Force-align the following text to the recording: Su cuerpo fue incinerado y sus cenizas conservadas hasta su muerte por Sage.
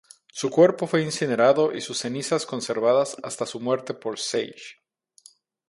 Su 0.33 0.49
cuerpo 0.49 0.87
fue 0.87 1.03
incinerado 1.03 1.71
y 1.75 1.79
sus 1.79 1.99
cenizas 1.99 2.47
conservadas 2.47 3.15
hasta 3.21 3.45
su 3.45 3.59
muerte 3.59 3.93
por 3.93 4.17
Sage. 4.17 4.81